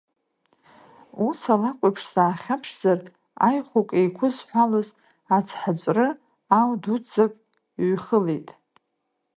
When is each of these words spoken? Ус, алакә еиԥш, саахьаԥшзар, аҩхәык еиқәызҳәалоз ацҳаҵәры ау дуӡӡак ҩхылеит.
Ус, 1.25 1.39
алакә 1.53 1.83
еиԥш, 1.85 2.03
саахьаԥшзар, 2.11 2.99
аҩхәык 3.47 3.89
еиқәызҳәалоз 3.99 4.87
ацҳаҵәры 5.37 6.07
ау 6.57 6.71
дуӡӡак 6.81 7.33
ҩхылеит. 7.89 8.49